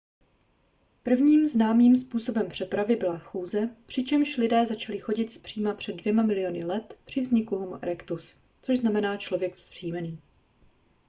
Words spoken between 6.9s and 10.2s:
při vzniku homo erectus což znamená člověk vzpřímený